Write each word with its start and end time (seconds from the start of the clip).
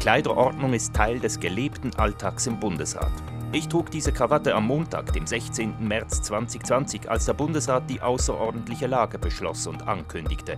Kleiderordnung 0.00 0.74
ist 0.74 0.94
Teil 0.94 1.18
des 1.18 1.40
gelebten 1.40 1.92
Alltags 1.96 2.46
im 2.46 2.60
Bundesrat. 2.60 3.10
Ich 3.50 3.66
trug 3.66 3.90
diese 3.90 4.12
Krawatte 4.12 4.54
am 4.54 4.66
Montag, 4.66 5.12
dem 5.12 5.26
16. 5.26 5.74
März 5.80 6.22
2020, 6.22 7.10
als 7.10 7.24
der 7.24 7.32
Bundesrat 7.32 7.90
die 7.90 8.00
außerordentliche 8.00 8.86
Lage 8.86 9.18
beschloss 9.18 9.66
und 9.66 9.88
ankündigte. 9.88 10.56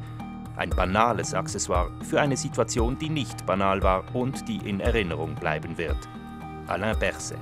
Ein 0.57 0.71
banales 0.71 1.33
Accessoire 1.33 1.91
für 2.03 2.21
eine 2.21 2.37
Situation, 2.37 2.99
die 2.99 3.09
nicht 3.09 3.47
banal 3.47 3.83
war 3.83 4.05
und 4.15 4.47
die 4.47 4.59
in 4.59 4.79
Erinnerung 4.81 5.35
bleiben 5.37 5.79
wird. 5.79 5.97
Alain 6.67 6.99
Berset. 6.99 7.39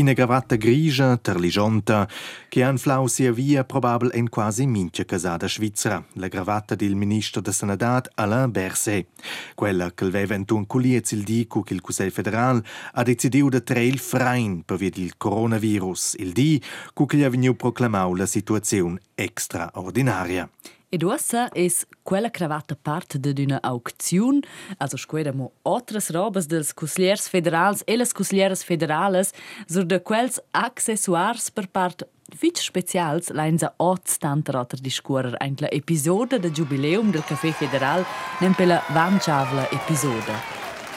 Ina 0.00 0.14
gravatta 0.14 0.56
grigia, 0.56 1.18
terligianta, 1.18 2.08
che 2.48 2.62
han 2.62 2.78
flau 2.78 3.06
sia 3.06 3.32
via 3.32 3.64
probabel 3.64 4.10
en 4.14 4.30
quasi 4.30 4.64
mincha 4.66 5.04
casada 5.04 5.46
svizzera, 5.46 6.02
la 6.14 6.28
gravatta 6.28 6.74
del 6.74 6.94
ministro 6.94 7.42
de 7.42 7.52
Sanadat 7.52 8.08
Alain 8.14 8.50
Berset. 8.50 9.06
Quella 9.54 9.92
che 9.92 10.08
veva 10.08 10.32
entun 10.32 10.64
culiez 10.66 11.12
il 11.12 11.22
di 11.22 11.46
cu 11.46 11.62
che 11.62 11.74
il 11.74 11.82
Cusel 11.82 12.10
federal 12.10 12.64
ha 12.94 13.02
decidiu 13.02 13.50
de 13.50 13.62
trail 13.62 13.98
frein 13.98 14.62
per 14.64 14.78
via 14.78 14.88
del 14.88 15.18
coronavirus, 15.18 16.14
il 16.18 16.32
di 16.32 16.62
cu 16.94 17.04
che 17.04 17.18
gli 17.18 17.22
ha 17.22 17.28
veniu 17.28 17.54
proclamau 17.54 18.14
la 18.14 18.24
situazione 18.24 19.00
extraordinaria. 19.14 20.48
Ed 20.92 21.04
ussa 21.04 21.48
es 21.54 21.86
quella 22.02 22.30
cravatta 22.30 22.74
parte 22.74 23.20
d'una 23.20 23.60
aucziun, 23.62 24.40
also 24.78 24.96
squeremo 24.96 25.52
otras 25.62 26.10
robas 26.10 26.48
dels 26.48 26.74
cusliers 26.74 27.28
federals 27.28 27.84
e 27.86 27.96
las 27.96 28.12
cuslieras 28.12 28.64
federales, 28.64 29.32
sur 29.68 29.84
de 29.86 30.00
quels 30.02 30.40
accessoires 30.50 31.48
per 31.50 31.68
part 31.68 32.02
fitch 32.34 32.58
specials 32.58 33.30
leinsa 33.30 33.72
oz 33.78 34.18
tanter 34.18 34.56
otter 34.56 34.80
discuorer 34.82 35.36
ein 35.38 35.54
la 35.60 35.68
episode 35.70 36.40
de 36.40 36.50
jubileum 36.50 37.12
del 37.12 37.22
Café 37.22 37.52
Federal 37.52 38.04
nem 38.40 38.52
pela 38.52 38.82
vanciavla 38.90 39.68
episode. 39.70 40.34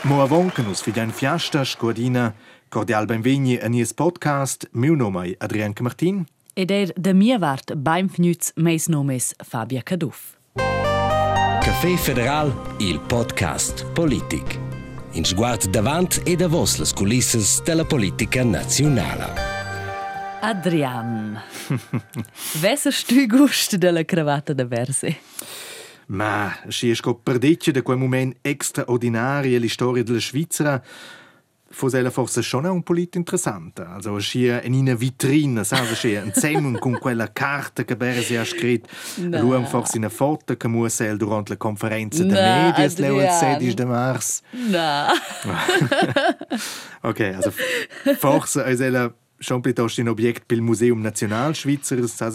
Mo 0.06 0.24
avon 0.24 0.50
che 0.50 0.64
nus 0.64 0.82
fidian 0.82 1.12
fiasta 1.12 1.64
scuadina, 1.64 2.34
cordial 2.70 3.06
benvegni 3.06 3.60
a 3.62 3.70
nies 3.70 3.94
podcast, 3.94 4.66
meu 4.72 4.96
nome 4.96 5.36
Adrian 5.38 5.74
Martin, 5.82 6.26
Ed 6.54 6.70
er 6.70 6.92
da 6.94 7.14
mia 7.18 7.40
vart 7.42 7.72
beim 7.82 8.06
fnüz 8.14 8.52
meis 8.56 8.86
nomes 8.88 9.32
Fabia 9.42 9.82
Caduff. 9.82 10.36
Café 11.66 11.98
Federal, 11.98 12.52
il 12.78 13.00
podcast 13.00 13.86
politic. 13.94 14.60
In 15.18 15.26
sguard 15.26 15.66
davant 15.74 16.22
e 16.30 16.36
da 16.36 16.48
vos 16.48 16.78
las 16.78 16.94
culisses 16.94 17.64
della 17.64 17.86
politica 17.86 18.44
nazionale. 18.44 19.34
Adrian. 20.42 21.42
Wesser 22.62 22.94
stü 22.94 23.26
gust 23.26 23.76
della 23.78 24.06
cravatta 24.06 24.54
da 24.54 24.66
verse? 24.66 25.18
Ma 26.08 26.54
si 26.68 26.92
è 26.92 26.94
scoperdiccia 26.94 27.72
da 27.72 27.82
quel 27.82 27.98
moment 27.98 28.38
extraordinario 28.42 29.60
la 29.60 29.68
storia 29.68 30.04
della 30.04 30.20
Svizzera, 30.20 30.84
fosse 31.74 32.10
forse 32.12 32.42
schon 32.42 32.66
un 32.66 32.84
polit 32.84 33.16
interessante. 33.16 33.84
Also 33.84 34.18
scia 34.20 34.62
in 34.62 34.74
una 34.74 34.94
vitrina, 34.94 35.64
sa, 35.64 35.84
scia 35.84 36.22
un 36.22 36.32
zusammen 36.32 36.78
con 36.80 36.98
quella 37.00 37.32
carta 37.32 37.84
che 37.84 37.96
Bersi 37.96 38.36
ha 38.36 38.46
scritto. 38.46 38.88
No. 39.18 39.42
Luam 39.42 39.66
forse 39.66 39.98
una 39.98 40.10
foto 40.10 40.56
che 40.56 40.68
muss 40.68 41.00
el 41.00 41.18
durante 41.18 41.52
la 41.52 41.58
conferenza 41.58 42.24
de 42.24 42.34
No, 42.34 42.40
medias 42.40 42.98
leu 42.98 43.20
il 43.20 43.28
Adrian. 43.28 43.60
16 43.60 43.76
de 43.76 43.86
mars. 43.86 44.42
Na. 44.52 45.12
Okay, 47.06 47.34
also 47.34 47.52
forse 48.18 48.64
es 48.66 48.80
ella 48.80 49.14
schon 49.38 49.60
piuttosto 49.60 50.00
un 50.00 50.08
objekt 50.08 50.46
pel 50.46 50.62
Museum 50.62 51.02
National 51.02 51.54
Schweizer, 51.54 52.08
sa, 52.08 52.30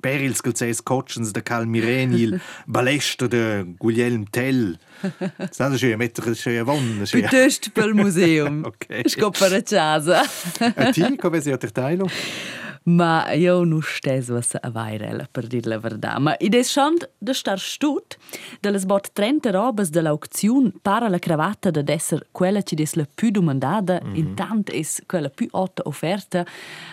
Perils 0.00 0.42
Gelzes 0.42 0.82
Kotschens 0.84 1.32
de 1.32 1.42
Karl 1.42 1.66
Mirenil, 1.66 2.40
Balester 2.66 3.28
de 3.28 3.64
Guglielm 3.78 4.30
Tell. 4.30 4.78
Sa, 5.50 5.70
scia 5.76 5.96
mettere 5.96 6.34
scia 6.34 6.64
von, 6.64 7.02
scia. 7.04 7.28
Piuttosto 7.28 7.70
pel 7.72 7.94
museum. 7.94 8.64
Okay. 8.64 9.08
Scopper 9.08 9.52
a 9.54 9.62
casa. 9.62 10.22
A 10.74 10.90
ti, 10.92 11.16
come 11.16 11.40
sei 11.40 11.52
a 11.52 11.58
tertailo? 11.58 12.08
Ma 12.86 13.32
io 13.32 13.64
non 13.64 13.82
stes 13.82 14.28
was 14.28 14.54
a 14.54 14.70
vairella, 14.70 15.26
per 15.32 15.48
dir 15.48 15.66
la 15.66 15.78
verdad. 15.78 16.20
Ma 16.22 16.36
id 16.38 16.54
es 16.54 16.70
schon 16.70 16.94
de 17.18 17.34
star 17.34 17.58
stut, 17.58 18.14
de 18.62 18.70
les 18.70 18.84
bot 18.86 19.10
30 19.12 19.50
robes 19.50 19.90
de 19.90 20.04
l'aucziun 20.04 20.70
para 20.82 21.08
la 21.08 21.18
cravatta 21.18 21.72
de 21.72 21.82
esser 21.92 22.22
quella 22.30 22.62
ci 22.62 22.76
des 22.76 22.94
la 22.94 23.04
più 23.12 23.30
domandada, 23.30 23.98
mm 24.00 24.06
-hmm. 24.06 24.16
intant 24.16 24.70
es 24.70 25.02
quella 25.06 25.28
più 25.28 25.48
otta 25.50 25.82
offerta, 25.84 26.46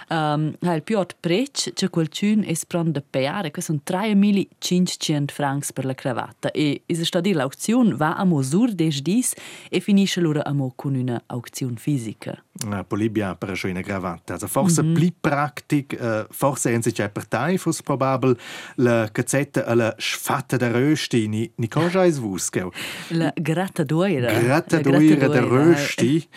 um, 0.10 0.56
ha 0.62 0.74
il 0.74 0.82
più 0.82 0.98
ot 0.98 1.16
prec, 1.20 1.74
ce 1.76 1.90
quel 1.90 2.08
ciun 2.08 2.44
es 2.44 2.66
pron 2.66 2.92
de 2.92 3.02
peare, 3.02 3.52
que 3.52 3.62
son 3.62 3.80
3500 3.84 5.32
francs 5.32 5.72
per 5.72 5.86
la 5.86 5.94
cravatta. 5.94 6.50
E 6.54 6.82
is 6.88 7.02
sta 7.02 7.22
dir 7.22 7.36
l'aucziun 7.36 7.96
va 7.96 8.16
a 8.16 8.24
mosur 8.24 8.74
des 8.74 9.02
dis 9.02 9.36
e 9.70 9.80
finisce 9.80 10.22
lura 10.22 10.42
amo 10.44 10.74
con 10.76 10.96
una 10.96 11.22
aucziun 11.28 11.78
fisica. 11.78 12.44
Ah, 12.70 12.84
Polibia 12.84 13.36
per 13.36 13.60
una 13.64 13.82
gravatta. 13.82 14.34
Also 14.34 14.48
forse 14.48 14.84
mm 14.84 14.90
-hmm. 14.90 14.94
pli 14.94 15.14
practic, 15.20 15.98
uh, 16.00 16.26
forse 16.30 16.72
en 16.72 16.84
sich 16.84 17.10
Partei 17.12 17.58
fus 17.58 17.82
probabel 17.82 18.38
la 18.76 19.10
cazzetta 19.12 19.66
alla 19.66 19.96
sfatta 19.98 20.58
da 20.58 20.72
rösti 20.72 21.28
ni 21.28 21.52
ni 21.56 21.68
cosa 21.68 22.06
is 22.06 22.20
vuskel. 22.20 22.72
La 23.10 23.34
grattadoira. 23.36 24.32
Grattadoira 24.40 25.28
da 25.28 25.40
rösti. 25.40 26.28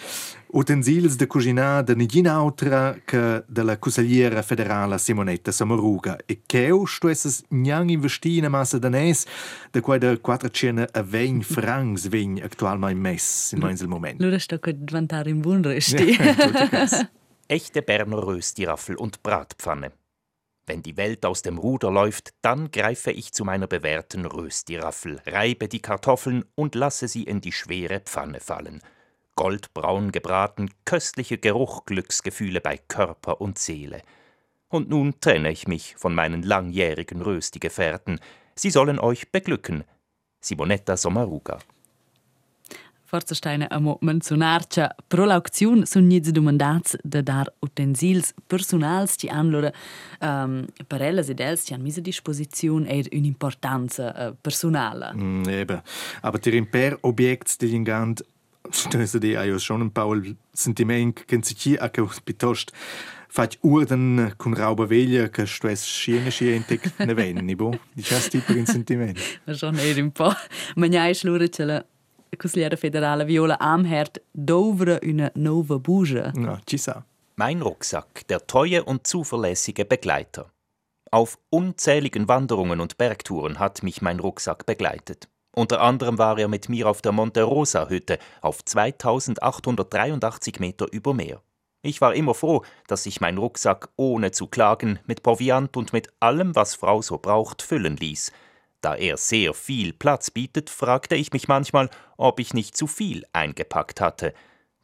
Utensils 0.53 1.17
de 1.17 1.27
cucinada 1.27 1.95
nigina 1.95 2.33
autra 2.33 2.97
che 3.05 3.45
della 3.47 3.79
consigliera 3.79 4.43
federale 4.43 4.99
Simonetta 4.99 5.51
Samaruga. 5.51 6.19
E 6.25 6.43
cheu 6.47 6.85
sto 6.87 7.09
esses 7.09 7.43
niang 7.49 7.91
investi 7.91 8.39
in 8.39 8.47
massa 8.47 8.79
danes 8.79 9.27
de 9.71 9.81
quai 9.81 9.99
de 9.99 10.21
420 10.21 11.43
francs 11.55 12.09
vegn 12.09 12.41
actualmein 12.43 12.99
mess 12.99 13.53
in 13.53 13.59
meinsel 13.59 13.89
moment. 13.89 14.21
Lura 14.21 14.39
sto 14.39 14.59
che 14.59 14.73
diventare 14.79 15.31
in 15.31 15.41
buon 15.41 15.63
resti. 15.63 16.17
Echte 17.49 17.83
Berner 17.83 18.19
Röstiraffel 18.19 18.97
und 18.97 19.23
Bratpfanne. 19.23 19.93
Wenn 20.67 20.83
die 20.83 20.97
Welt 20.97 21.25
aus 21.25 21.43
dem 21.43 21.59
Ruder 21.59 21.93
läuft, 21.93 22.35
dann 22.41 22.71
greife 22.73 23.13
ich 23.13 23.33
zu 23.33 23.45
meiner 23.45 23.69
bewährten 23.69 24.27
Röstiraffel, 24.27 25.21
reibe 25.27 25.69
die 25.69 25.81
Kartoffeln 25.81 26.45
und 26.57 26.75
lasse 26.75 27.07
sie 27.07 27.23
in 27.23 27.41
die 27.41 27.53
schwere 27.53 28.01
Pfanne 28.01 28.41
fallen. 28.41 28.81
Goldbraun 29.37 30.13
gebraten, 30.13 30.71
köstlicher 30.85 31.37
Geruch, 31.37 31.85
Glücksgefühle 31.85 32.61
bei 32.61 32.79
Körper 32.89 33.41
und 33.41 33.59
Seele. 33.59 34.03
Und 34.69 34.89
nun 34.89 35.21
trenne 35.21 35.53
ich 35.53 35.69
mich 35.69 35.95
von 35.97 36.15
meinen 36.15 36.43
langjährigen 36.43 37.23
Röstigefährten. 37.23 38.19
Sie 38.55 38.71
sollen 38.71 38.99
euch 38.99 39.31
beglücken. 39.31 39.85
Simonetta 40.41 40.97
Sommaruga. 40.97 41.59
Forza 43.07 43.35
steine 43.35 43.71
amo 43.71 43.99
menzionarcia 44.03 44.89
pro 45.07 45.25
l'aucziun 45.25 45.85
sun 45.87 46.09
nits 46.09 46.33
domandats 46.35 46.97
de 47.05 47.23
dar 47.23 47.47
utensils 47.63 48.33
personals 48.49 49.15
ci 49.17 49.29
han 49.31 49.51
lura 49.51 49.71
um, 50.21 50.65
per 50.89 51.01
elles 51.07 51.31
ed 51.31 51.41
els 51.41 51.63
ci 51.65 51.75
han 51.75 51.85
mis 51.85 52.01
a 52.01 52.03
disposiziun 52.03 52.89
er 52.91 53.07
un'importanza 53.15 54.11
uh, 54.11 54.35
personala. 54.43 55.13
Mm, 55.15 55.49
eben. 55.49 55.81
Aber 56.23 56.39
der 56.39 56.55
Imper 56.55 56.99
Objekt, 57.03 57.61
die 57.63 57.71
ingand, 58.73 58.77
stöße 58.77 59.21
die 59.21 59.33
ja 59.33 59.59
schon 59.59 59.83
ein 59.83 59.91
paar 59.91 60.17
Sentiment, 60.53 61.27
können 61.29 61.43
sich 61.43 61.59
hier 61.61 61.83
auch 61.83 62.21
betost. 62.25 62.73
Fać 63.29 63.59
urden 63.63 64.33
con 64.39 64.55
rauba 64.55 64.89
veglia 64.89 65.29
che 65.29 65.47
sto 65.47 65.69
es 65.69 65.85
schiene 65.85 66.31
schiente 66.31 66.81
ne 66.99 67.15
venni, 67.15 67.55
bo? 67.55 67.71
Di 67.95 68.03
chas 68.03 68.31
tipo 68.31 68.53
in 68.53 68.67
sentiment. 68.67 69.19
Schon 69.53 69.79
er 69.79 69.99
un 69.99 70.11
po. 70.11 70.33
Ma 70.77 70.87
gnai 70.87 71.15
slura 71.15 71.47
ce 71.49 71.65
la 71.65 71.85
Consigliera 72.37 72.77
federale 72.77 73.25
Viola 73.25 73.59
Amherd 73.59 74.23
dovra 74.31 74.99
una 75.03 75.31
nova 75.35 75.79
buja. 75.79 76.33
No, 76.35 76.59
ci 76.65 76.79
sa. 76.79 77.05
Mein 77.37 77.63
Rucksack, 77.63 78.27
der 78.29 78.47
treue 78.47 78.83
und 78.85 79.07
zuverlässige 79.07 79.85
Begleiter. 79.85 80.51
Auf 81.11 81.39
unzähligen 81.51 82.29
Wanderungen 82.29 82.81
und 82.81 82.97
Bergtouren 82.97 83.59
hat 83.59 83.83
mich 83.83 84.03
mein 84.03 84.21
Rucksack 84.21 84.67
begleitet. 84.67 85.29
Unter 85.59 85.81
anderem 85.81 86.19
war 86.19 86.39
er 86.39 86.49
mit 86.49 86.69
mir 86.69 86.87
auf 86.87 87.01
der 87.01 87.13
Monte 87.13 87.43
Rosa 87.43 87.89
Hütte 87.89 88.19
auf 88.43 88.63
2883 88.63 90.61
Meter 90.61 90.87
über 90.93 91.15
Meer. 91.15 91.41
Ich 91.81 92.03
war 92.03 92.15
immer 92.15 92.35
froh, 92.35 92.63
dass 92.89 93.07
ich 93.07 93.23
meinen 93.23 93.39
Rucksack 93.39 93.89
ohne 93.97 94.33
zu 94.33 94.49
klagen 94.49 94.99
mit 95.07 95.23
Proviant 95.23 95.75
und 95.79 95.95
mit 95.95 96.13
allem, 96.21 96.55
was 96.55 96.75
Frau 96.75 97.01
so 97.01 97.17
braucht, 97.17 97.63
füllen 97.63 97.97
ließ. 97.97 98.33
Da 98.83 98.97
er 98.97 99.17
sehr 99.17 99.55
viel 99.55 99.95
Platz 99.95 100.31
bietet, 100.31 100.69
fragte 100.69 101.17
ich 101.17 101.33
mich 101.33 101.49
manchmal, 101.49 101.89
ob 102.19 102.39
ich 102.39 102.53
nicht 102.53 102.77
zu 102.77 102.87
viel 102.87 103.25
eingepackt 103.33 104.03
hatte. 104.03 104.35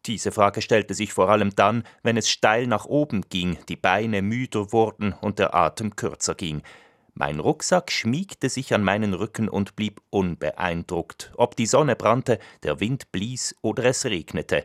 Diese 0.06 0.32
Frage 0.32 0.62
stellte 0.62 0.94
sich 0.94 1.12
vor 1.12 1.28
allem 1.28 1.54
dann, 1.54 1.84
wenn 2.02 2.16
es 2.16 2.30
steil 2.30 2.66
nach 2.66 2.86
oben 2.86 3.20
ging, 3.28 3.58
die 3.68 3.76
Beine 3.76 4.22
müder 4.22 4.72
wurden 4.72 5.12
und 5.20 5.38
der 5.38 5.54
Atem 5.54 5.96
kürzer 5.96 6.34
ging. 6.34 6.62
Mein 7.14 7.40
Rucksack 7.40 7.92
schmiegte 7.92 8.48
sich 8.48 8.72
an 8.72 8.82
meinen 8.82 9.12
Rücken 9.12 9.48
und 9.48 9.76
blieb 9.76 10.00
unbeeindruckt, 10.10 11.32
ob 11.36 11.56
die 11.56 11.66
Sonne 11.66 11.94
brannte, 11.94 12.38
der 12.62 12.80
Wind 12.80 13.12
blies 13.12 13.54
oder 13.60 13.84
es 13.84 14.04
regnete. 14.06 14.64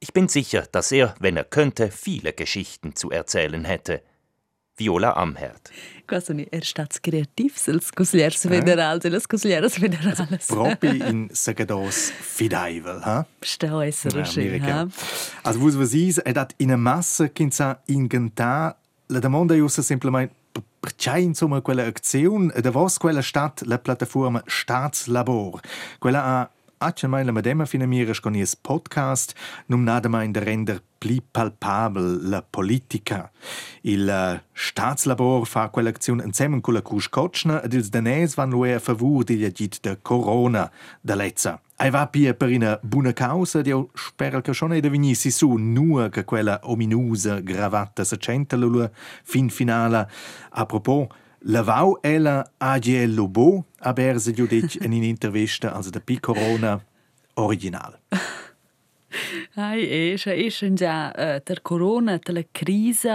Ich 0.00 0.12
bin 0.12 0.28
sicher, 0.28 0.66
dass 0.70 0.92
er, 0.92 1.14
wenn 1.20 1.36
er 1.36 1.44
könnte, 1.44 1.90
viele 1.90 2.32
Geschichten 2.32 2.96
zu 2.96 3.10
erzählen 3.10 3.64
hätte. 3.64 4.02
Viola 4.76 5.12
Amherd. 5.12 5.70
Questo 6.06 6.32
è 6.32 6.60
stato 6.62 6.98
creativo, 7.00 7.54
els 7.66 7.90
consigliers 7.92 8.46
federals 8.46 9.04
e 9.04 9.08
les 9.08 9.26
consiglieres 9.26 9.78
federales. 9.78 10.46
Proprio 10.46 10.92
in 10.92 11.28
segados 11.32 12.10
fideivel, 12.10 13.00
ha? 13.04 13.24
Sta 13.40 13.84
essere 13.84 14.24
mira 14.36 14.80
ha? 14.80 14.88
Also, 15.42 15.60
vos 15.60 15.76
was 15.76 15.94
is, 15.94 16.18
è 16.18 16.32
dat 16.32 16.54
in 16.56 16.72
a 16.72 16.76
massa 16.76 17.28
che 17.28 17.48
sa 17.52 17.80
ingentà, 17.86 18.76
la 19.06 19.20
domanda 19.20 19.54
è 19.54 19.68
semplicemente 19.68 20.34
perché 20.84 21.18
insomma 21.18 21.62
quella 21.62 21.86
azione, 21.86 22.52
da 22.60 22.70
vos 22.70 22.98
quella 22.98 23.22
stat 23.22 23.62
la 23.62 23.78
piattaforma 23.78 24.42
Staatslabor, 24.44 25.60
quella 25.98 26.24
ha 26.24 26.50
Accia 26.76 27.08
mai 27.08 27.24
la 27.24 27.32
medema 27.32 27.64
fina 27.64 27.86
mira 27.86 28.12
con 28.20 28.34
is 28.34 28.54
podcast 28.54 29.32
num 29.68 29.84
nada 29.84 30.08
mai 30.08 30.30
de 30.30 30.40
render 30.40 30.82
pli 30.98 31.22
palpabel 31.22 32.28
la 32.28 32.42
politica. 32.42 33.30
Il 33.82 34.06
uh, 34.06 34.38
Staatslabor 34.52 35.46
fa 35.46 35.70
quell'azione 35.70 36.24
insieme 36.24 36.60
con 36.60 36.74
la 36.74 36.82
Cruz 36.82 37.08
Kotschna 37.08 37.62
ed 37.62 37.72
ils 37.72 37.88
danès 37.88 38.34
van 38.34 38.50
lui 38.50 38.72
a 38.72 38.80
favur 38.80 39.24
di 39.24 39.38
legit 39.38 39.80
de 39.80 39.96
Corona 40.02 40.70
da 41.00 41.14
lezza. 41.14 41.63
Ai 41.76 41.90
va 41.90 42.06
pia 42.06 42.34
per 42.34 42.50
una 42.50 42.78
buona 42.80 43.12
causa, 43.12 43.60
io 43.64 43.90
spero 43.94 44.40
che 44.40 44.52
schon 44.52 44.74
ed 44.74 44.88
venissi 44.88 45.30
su 45.30 45.54
nur 45.54 46.08
che 46.08 46.24
quella 46.24 46.60
ominusa 46.62 47.40
gravata 47.40 48.04
sa 48.04 48.16
centa 48.16 48.56
fin 49.22 49.50
finale. 49.50 50.08
A 50.50 50.66
propos, 50.66 51.08
Lavau 51.46 51.98
ella 52.00 52.52
AGL 52.58 53.14
Lobo 53.14 53.66
a 53.80 53.92
berse 53.92 54.32
giudic 54.32 54.76
in 54.80 54.92
un'intervista 54.92 55.74
also 55.74 55.90
der 55.90 56.00
Pi 56.00 56.18
Corona 56.18 56.82
original. 57.34 57.98
Ai, 59.54 60.12
esce, 60.12 60.34
esce 60.34 60.72
già 60.72 61.12
uh, 61.16 61.54
corona, 61.62 62.18
ter 62.18 62.34
la 62.34 62.44
crisi. 62.50 63.08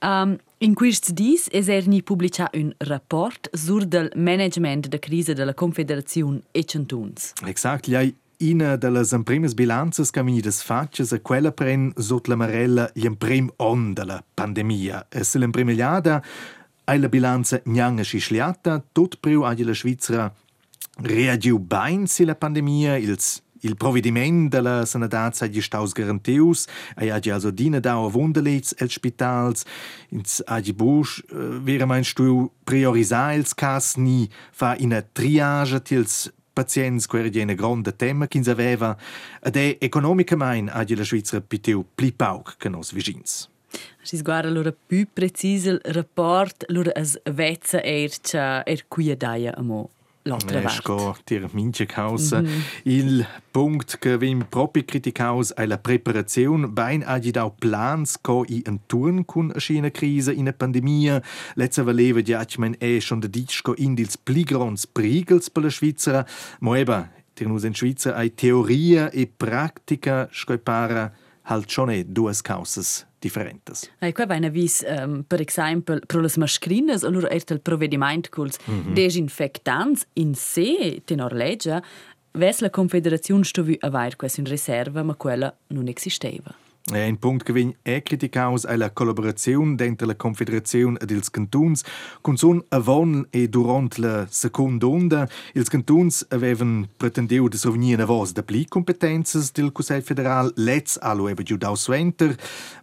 Um, 0.00 0.38
in 0.58 0.74
questi 0.74 1.12
dis 1.12 1.48
es 1.50 1.68
er 1.68 1.86
ni 1.86 2.02
pubblica 2.02 2.48
un 2.54 2.72
rapport 2.78 3.48
sur 3.52 3.84
del 3.84 4.10
management 4.14 4.88
de 4.88 4.98
crisi 4.98 5.32
della 5.32 5.54
Confederazione 5.54 6.42
e 6.52 6.64
Centuns. 6.64 7.32
Exakt, 7.44 7.86
lei 7.86 8.14
Ina 8.42 8.74
delle 8.76 9.04
primas 9.22 9.54
bilanzas 9.54 10.10
che 10.10 10.20
des 10.22 10.62
faccias 10.62 11.12
a 11.12 11.20
quella 11.20 11.52
pren 11.52 11.92
sot 11.96 12.26
la 12.26 12.34
marella 12.34 12.90
gli 12.92 13.08
prim 13.16 13.48
on 13.58 13.92
della 13.92 14.20
pandemia. 14.34 15.06
E 15.08 15.22
se 15.22 15.38
l'imprimigliada 15.38 16.20
ai 16.84 16.98
la 16.98 17.08
bilanza 17.08 17.60
gnanga 17.64 18.02
scisliata, 18.02 18.82
tot 18.92 19.18
priu 19.20 19.42
agi 19.42 19.62
la 19.62 19.72
Svizzera 19.72 20.34
reagiu 21.02 21.60
bain 21.60 22.06
si 22.08 22.24
la 22.24 22.34
pandemia, 22.34 22.96
ils 22.96 23.40
Il 23.64 23.76
provvediment 23.76 24.50
della 24.50 24.84
sanadat 24.84 25.36
sa 25.36 25.46
gli 25.46 25.60
staus 25.60 25.92
garantius, 25.92 26.66
e 26.98 27.10
agi 27.10 27.30
also 27.30 27.50
dina 27.50 27.78
dauer 27.78 28.10
wunderlits 28.10 28.74
els 28.82 28.94
spitals, 28.98 29.62
ins 30.10 30.42
agi 30.46 30.72
busch, 30.74 31.22
uh, 31.30 31.62
wäre 31.62 31.86
mein 31.86 32.02
stu 32.02 32.50
priorisar 32.66 33.36
els 33.36 33.54
cas 33.54 33.94
ni 33.96 34.26
fa 34.50 34.74
ina 34.74 34.98
triage 35.02 35.78
tils 35.86 36.32
pazients 36.52 37.06
quer 37.06 37.30
gene 37.30 37.54
gronda 37.54 37.92
tema 37.92 38.26
ch'ins 38.26 38.48
aveva, 38.48 38.96
ed 39.40 39.56
è 39.56 39.78
economicamain 39.78 40.68
agi 40.68 40.96
la 40.96 41.04
Svizzera 41.04 41.40
pitiu 41.40 41.86
pli 41.94 42.10
pauc 42.10 42.56
che 42.58 42.68
nos 42.68 42.92
vicins. 42.92 43.48
Si 44.02 44.16
sguarda 44.16 44.48
allora 44.48 44.74
più 44.74 45.06
preciso 45.12 45.70
il 45.70 45.80
rapport, 45.84 46.64
allora 46.68 46.92
es 46.94 47.16
vezza 47.30 47.80
er 47.80 48.10
cha 48.20 48.64
er 48.66 48.84
qui 48.88 49.14
daia 49.16 49.54
amo 49.56 49.90
l'altra 50.22 50.62
Esco 50.62 50.96
parte. 50.96 51.22
tir 51.24 51.48
mince 51.52 51.86
causa. 51.86 52.42
Il 52.84 53.26
punct 53.50 53.98
che 53.98 54.16
vim 54.16 54.46
proprio 54.48 54.84
criticaus 54.84 55.52
è 55.52 55.66
la 55.66 55.78
preparazione 55.78 56.68
bain 56.68 57.02
agi 57.04 57.30
dau 57.30 57.54
plans 57.54 58.18
co 58.20 58.44
i 58.48 58.62
enturn 58.66 59.24
cun 59.24 59.52
a 59.54 59.58
scena 59.58 59.90
crisa 59.90 60.32
in 60.32 60.48
a 60.48 60.52
pandemia. 60.52 61.22
Letza 61.54 61.82
valeva 61.82 62.20
diacmen 62.20 62.76
e 62.78 63.00
schon 63.00 63.20
de 63.20 63.28
disco 63.28 63.74
in 63.76 63.94
dils 63.94 64.16
pligrons 64.16 64.86
prigels 64.86 65.50
per 65.50 65.62
la 65.62 65.70
Svizzera. 65.70 66.26
Mo 66.60 66.74
eba, 66.74 67.10
tir 67.34 67.48
nus 67.48 67.64
in 67.64 67.74
Svizzera 67.74 68.16
ai 68.16 68.34
teoria 68.34 69.10
e 69.10 69.26
pratica 69.26 70.28
scoipara 70.30 71.12
halt 71.44 71.70
schon 71.70 71.90
e 71.90 72.04
duas 72.04 72.40
causas 72.42 73.06
differentes. 73.20 73.90
Ai 74.00 74.12
qua 74.12 74.26
vaina 74.26 74.48
vis 74.50 74.82
um, 74.86 75.22
per 75.26 75.40
esempio 75.40 76.00
pro 76.06 76.20
las 76.20 76.36
mascrinas 76.36 77.04
allora 77.04 77.28
er 77.30 77.42
il 77.50 77.60
provvediment 77.60 78.28
culs 78.30 78.58
desinfectants 78.94 80.06
in 80.14 80.34
sé 80.34 81.00
tenor 81.04 81.32
legge 81.32 81.82
ves 82.32 82.60
la 82.60 82.70
confederazione 82.70 83.44
stovi 83.44 83.76
avair 83.80 84.16
questa 84.16 84.40
in 84.40 84.46
riserva 84.46 85.02
ma 85.02 85.14
quella 85.14 85.54
non 85.68 85.88
esisteva. 85.88 86.61
Un 86.90 87.16
punto 87.18 87.44
che 87.44 87.52
viene 87.52 87.76
è 87.80 88.02
criticaus 88.02 88.66
è 88.66 88.74
la 88.74 88.90
collaborazione 88.90 89.76
dentro 89.76 90.04
la 90.04 90.16
Confederazione 90.16 90.98
ed 91.00 91.10
ils 91.12 91.30
Cantons. 91.30 91.84
Con 92.20 92.36
son 92.36 92.60
avon 92.70 93.24
e 93.30 93.48
durant 93.48 93.98
la 93.98 94.26
seconda 94.28 94.86
onda, 94.86 95.28
ils 95.54 95.68
Cantons 95.68 96.26
avevano 96.30 96.88
pretendiu 96.96 97.46
de 97.48 97.56
sovenir 97.56 98.00
a 98.00 98.04
vos 98.04 98.32
de 98.32 98.42
pli 98.42 98.66
competences 98.66 99.52
del 99.52 99.70
Consiglio 99.70 100.02
federal, 100.02 100.52
let's 100.56 100.98
allo 101.00 101.28
eva 101.28 101.44
giu 101.44 101.56
dau 101.56 101.76
suenter, 101.76 102.34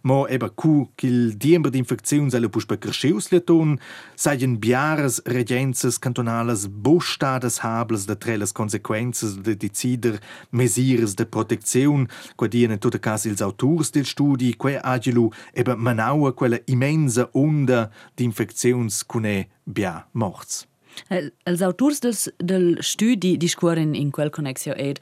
mo 0.02 0.26
eba 0.28 0.48
cu 0.48 0.88
qu'il 0.94 1.36
diember 1.36 1.70
d'infecziuns 1.70 2.34
alla 2.34 2.48
puspa 2.48 2.78
crescius 2.78 3.28
liaton, 3.28 3.78
seien 4.14 4.56
biares 4.56 5.20
regences 5.26 5.98
cantonales 5.98 6.66
bostades 6.66 7.58
hables 7.58 8.06
de 8.06 8.16
treles 8.16 8.52
consequences 8.52 9.36
de 9.36 9.54
decider 9.54 10.18
mesires 10.52 11.14
de 11.14 11.26
protezione, 11.26 12.08
qua 12.34 12.48
dien 12.48 12.70
in 12.70 12.78
tutte 12.78 12.98
cas 12.98 13.26
ils 13.26 13.42
autors 13.42 13.89
del 13.92 14.04
studi, 14.06 14.54
que 14.56 14.78
agilu 14.82 15.30
eba 15.54 15.76
manaua 15.76 16.32
quella 16.34 16.58
immensa 16.66 17.28
onda 17.32 17.90
d'infecziuns 18.16 19.02
cune 19.06 19.48
bia 19.64 20.06
morts. 20.12 20.66
El- 21.08 21.32
Els 21.46 21.62
autors 21.62 22.00
dels, 22.00 22.28
del 22.38 22.76
studi 22.82 23.36
discuoren 23.36 23.94
in 23.94 24.10
quel 24.10 24.30
connexio 24.30 24.74
ed 24.76 24.98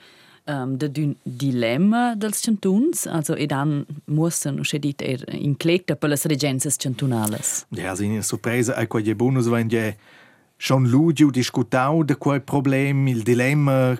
um, 0.46 0.76
de 0.76 0.88
d'un 0.88 1.16
dilemma 1.24 2.14
dels 2.16 2.40
cantuns, 2.44 3.06
also 3.06 3.34
ed 3.34 3.52
an 3.52 3.86
mussen, 4.06 4.60
usce 4.60 4.78
dit, 4.78 5.00
er 5.02 5.24
incleta 5.34 5.96
per 5.96 6.08
las 6.10 6.24
regences 6.24 6.76
cantunales. 6.76 7.66
Ja, 7.70 7.90
also 7.90 8.04
in 8.04 8.22
sorpresa 8.22 8.74
ai 8.76 8.86
quei 8.86 9.14
bonus 9.14 9.46
je 9.46 9.94
schon 10.58 10.88
lugiu 10.90 11.30
discutau 11.30 12.04
de 12.04 12.14
quel 12.14 12.40
problem, 12.40 13.06
il 13.08 13.22
dilemma 13.22 13.96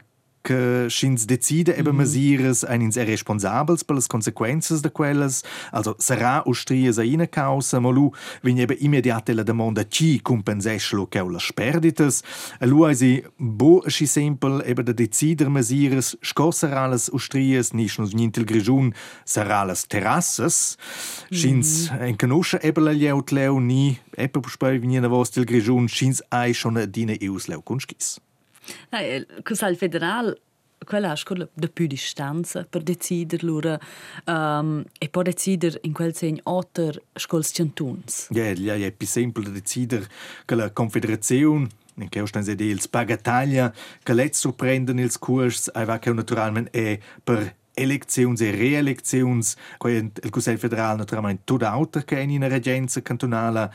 che 0.49 0.89
schins 0.89 1.27
decide 1.27 1.77
eben 1.77 1.97
mesires 1.97 2.65
ein 2.65 2.81
ins 2.81 2.97
responsabels 2.97 3.85
per 3.85 3.97
las 3.97 4.07
consequences 4.07 4.81
de 4.81 4.91
quelles, 4.91 5.43
also 5.71 5.95
sarà 5.99 6.43
ustries 6.47 6.99
a 6.99 7.05
ina 7.05 7.27
causa, 7.27 7.81
ma 7.81 7.91
lu 7.91 8.11
vin 8.43 8.59
eben 8.59 8.79
immediate 8.81 9.35
la 9.35 9.43
domanda 9.43 9.87
ci 9.87 10.23
compenseslo 10.23 11.07
che 11.07 11.23
las 11.23 11.53
perdites, 11.53 12.23
e 12.59 12.67
lu 12.67 12.87
eisi 12.87 13.23
bo 13.37 13.83
schi 13.87 14.07
sempel 14.07 14.63
eben 14.65 14.85
de 14.85 14.95
decider 14.95 15.51
mesires 15.51 16.17
scossar 16.23 16.73
alles 16.73 17.11
ustries, 17.13 17.73
nicht 17.75 17.99
nur 17.99 18.09
nintel 18.15 18.45
grigiun, 18.45 18.95
sarà 19.25 19.65
las 19.67 19.87
terrasses, 19.87 20.79
schins 21.31 21.91
en 22.01 22.17
canuscia 22.17 22.59
eben 22.63 22.85
la 22.85 22.93
lieut 22.93 23.33
leu 23.33 23.61
ni, 23.61 23.99
eben 24.17 24.43
spui 24.49 24.81
venina 24.81 25.09
vos 25.09 25.31
til 25.31 25.45
grigiun, 25.45 25.89
schins 25.89 26.23
ai 26.31 26.55
schon 26.55 26.81
dine 26.91 27.19
eus 27.21 27.49
leu 27.49 27.61
kunschis. 27.61 28.17
Eh, 28.93 29.17
Il 29.17 29.43
Consiglio 29.45 29.77
federal 29.77 30.37
quella 30.89 31.15
scuola 31.17 31.47
più 31.71 31.87
distanza 31.87 32.65
per 32.65 32.83
decider 32.83 33.45
lura 33.45 33.79
um, 34.25 34.83
e 34.99 35.11
può 35.11 35.21
decider 35.21 35.79
in 35.83 35.93
quel 35.93 36.15
segno 36.15 36.41
otter 36.45 36.99
scols 37.13 37.53
cantuns. 37.53 38.29
Ja, 38.31 38.51
ja, 38.53 38.75
ja, 38.75 38.91
più 38.91 39.07
semplice 39.07 39.53
decider 39.53 40.07
che 40.47 40.55
la 40.55 40.71
Confederazione 40.71 41.69
in 41.97 42.09
che 42.09 42.21
ostan 42.21 42.43
sede 42.43 42.65
ils 42.65 42.89
bagataglia 42.89 43.75
che 44.03 44.15
let 44.15 44.33
surprenden 44.33 44.99
ils 44.99 45.19
curs 45.19 45.69
ai 45.75 45.85
va 45.85 45.99
che 45.99 46.13
naturalmente 46.13 46.71
è 46.71 46.99
per 47.23 47.57
eleczions 47.75 48.41
e 48.41 48.51
reeleczions 48.51 49.57
qua 49.79 49.91
il 49.91 50.31
Consiglio 50.31 50.59
federal 50.59 50.97
naturalmente 50.97 51.43
tot 51.45 51.63
auter 51.63 52.05
che 52.05 52.21
in 52.21 52.31
una 52.31 52.49
regenza 52.49 53.03
cantonala 53.03 53.71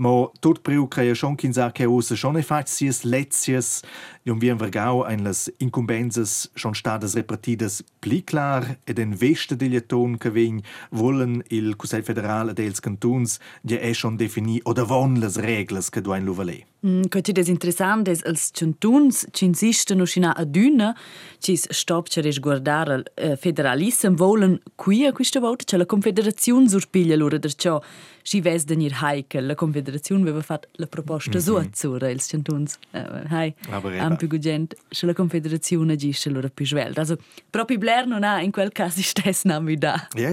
ma 0.00 0.30
tot 0.40 0.62
priu 0.64 0.86
crea 0.88 1.14
schon 1.14 1.36
kin 1.36 1.52
sa 1.52 1.70
che 1.70 1.84
usa 1.84 2.16
schon 2.16 2.38
e 2.40 2.42
fac 2.42 2.68
sies 2.68 3.02
lezies 3.04 3.82
jom 4.24 4.40
vi 4.40 4.50
vergau 4.56 5.04
ein 5.04 5.24
las 5.24 5.50
incumbenzas 5.58 6.48
schon 6.56 6.74
stadas 6.74 7.14
repartidas 7.14 7.82
pli 8.00 8.22
clar 8.22 8.76
ed 8.86 8.98
en 8.98 9.12
veste 9.14 9.56
de 9.56 9.80
ton 9.80 10.16
vegn 10.16 10.62
wollen 10.90 11.42
il 11.50 11.76
Consiglio 11.76 12.04
federal 12.04 12.48
ed 12.48 12.58
els 12.58 12.80
cantuns 12.80 13.38
ja 13.62 13.78
è 13.78 13.92
schon 13.92 14.16
defini 14.16 14.60
oder 14.64 14.86
von 14.88 15.20
las 15.20 15.36
reglas 15.36 15.90
che 15.90 16.00
duain 16.00 16.24
luvalè. 16.24 16.64
Mm, 16.86 17.02
Quati 17.10 17.32
des 17.32 17.48
interessantes 17.48 18.22
als 18.24 18.50
cantuns 18.52 19.26
ci 19.32 19.44
insistono 19.44 20.06
scina 20.06 20.34
a 20.34 20.44
d'una 20.44 20.96
ci 21.38 21.56
stopcia 21.56 22.22
res 22.22 22.38
guardar 22.40 22.88
al 22.88 23.04
eh, 23.14 23.36
federalism 23.36 24.14
volen 24.14 24.58
qui 24.76 25.04
a 25.04 25.12
questa 25.12 25.40
volta 25.40 25.64
c'è 25.64 25.76
la 25.76 25.84
confederazione 25.84 26.68
surpiglia 26.68 27.16
lura 27.16 27.36
der 27.36 27.54
ciò 27.54 27.82
si 28.22 28.40
ves 28.40 28.64
denir 28.64 28.92
heikel 29.02 29.46
la 29.46 29.54
confederazione 29.54 30.22
aveva 30.22 30.42
fatto 30.42 30.68
la 30.72 30.86
proposta 30.86 31.38
mm 31.38 31.40
-hmm. 31.40 31.72
sua 31.72 32.10
ils 32.10 32.26
centuns 32.26 32.78
uh, 32.92 32.98
hai. 33.28 33.54
Am 33.98 34.16
più 34.16 34.28
gente 34.38 34.76
se 34.90 35.06
la 35.06 35.12
Confederazione 35.12 35.92
agisce 35.92 36.28
allora 36.28 36.48
più 36.48 36.66
svelta 36.66 37.00
also 37.00 37.18
proprio 37.50 37.78
Blair 37.78 38.06
non 38.06 38.22
ha 38.22 38.40
in 38.40 38.50
quel 38.50 38.72
caso 38.72 39.00
stesso 39.02 39.48
nami 39.48 39.76
da 39.76 40.08
ja 40.14 40.30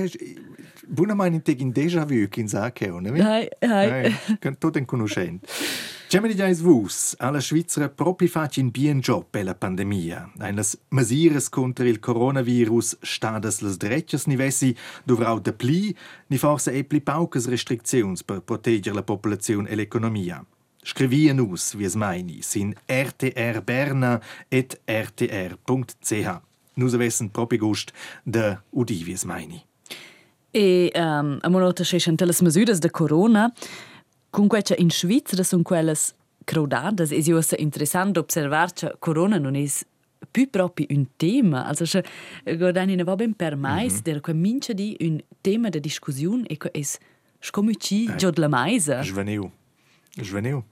buona 0.88 1.13
meine 1.13 1.41
in 1.46 1.72
déjà 1.72 2.06
vu 2.06 2.27
in 2.36 2.48
sake 2.48 2.88
ne? 2.88 3.22
Hai 3.22 3.50
hai. 3.60 4.15
Kan 4.39 4.58
tot 4.58 4.75
en 4.75 4.86
conoscent 4.86 5.46
Gemini 6.10 6.36
diais 6.36 6.62
vus, 6.62 7.16
alla 7.18 7.42
Svizra 7.42 7.90
propi 7.90 8.28
fac 8.28 8.56
in 8.58 8.70
bien 8.72 9.00
job 9.00 9.26
per 9.30 9.44
la 9.44 9.54
pandemia. 9.56 10.32
Einas 10.40 10.78
mesires 10.90 11.50
contra 11.50 11.86
il 11.86 12.00
coronavirus 12.00 12.96
stadas 13.02 13.60
las 13.60 13.76
dreccias 13.76 14.26
nivessi 14.26 14.74
dovrau 15.04 15.42
de 15.42 15.52
pli, 15.52 15.94
ni 16.28 16.38
forse 16.38 16.72
e 16.72 16.86
pli 16.86 17.02
paucas 17.02 17.50
restriczions 17.50 18.24
per 18.24 18.40
proteger 18.40 18.94
la 18.94 19.04
popolazione 19.04 19.68
e 19.68 19.76
l'economia. 19.76 20.46
Scrivien 20.82 21.40
us, 21.40 21.74
wie 21.76 21.86
es 21.86 21.96
meini, 21.96 22.40
sin 22.42 22.74
rtrberna 22.88 24.22
et 24.48 24.80
rtr.ch. 24.88 26.40
Nus 26.76 26.94
avessen 26.94 27.32
propi 27.32 27.58
gust 27.58 27.92
de 28.24 28.56
udi, 28.72 29.04
wie 29.04 29.14
es 29.14 29.26
meini. 29.26 29.60
E 30.56 30.90
um, 30.96 31.38
a 31.42 31.50
monota 31.50 31.84
scheschen 31.84 32.16
telas 32.16 32.40
mesures 32.42 32.80
de 32.80 32.90
corona, 32.90 33.52
Comunque 34.30 34.64
in 34.78 34.92
Svizzera 34.92 35.44
sono 35.44 35.64
quelle 35.64 35.96
crowdate 36.44 37.04
e 37.04 37.22
è 37.22 37.62
interessante 37.62 38.20
osservare 38.20 38.72
che 38.74 38.96
corona 39.00 39.38
non 39.38 39.56
è 39.56 39.66
più 40.30 40.50
proprio 40.50 40.88
un 40.90 41.06
tema. 41.16 41.66
Also, 41.66 41.86
se 41.86 42.04
guardani 42.58 42.96
ne 42.96 43.04
va 43.04 43.16
ben 43.16 43.34
per 43.34 43.56
mais, 43.56 43.94
mm 43.94 43.98
-hmm. 43.98 44.04
der 44.04 44.22
comincia 44.22 44.74
di 44.74 44.96
un 45.02 45.20
tema 45.42 45.70
di 45.70 45.80
discussione 45.80 46.46
e 46.48 46.58
che 46.58 46.72
è 46.72 46.82
scomuci 47.40 48.06
eh, 48.06 48.16
già 48.16 48.32
la 48.36 48.48
maisa. 48.48 49.02
Sveniu. 49.02 49.52
Sveniu. 50.22 50.64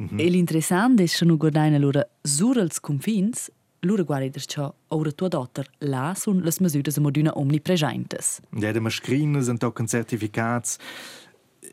Mm 0.00 0.06
-hmm. 0.06 0.20
E 0.20 0.28
l'interessante 0.28 1.02
è 1.02 1.06
che 1.06 1.24
non 1.24 1.36
guardani 1.36 1.74
allora 1.76 2.06
sur 2.22 2.58
als 2.58 2.80
confins 2.80 3.50
Lura 3.84 4.02
guarda 4.02 4.40
ciò, 4.40 4.74
ora 4.88 5.12
tua 5.12 5.28
dotter, 5.28 5.68
là 5.80 6.14
sono 6.16 6.40
le 6.40 6.50
misure 6.58 7.00
moduna 7.00 7.32
omnipresentes. 7.36 8.40
Ja, 8.50 8.72
de 8.72 8.80
mascrine 8.80 9.42
sind 9.42 9.62
auch 9.62 9.78
certificats 9.86 10.78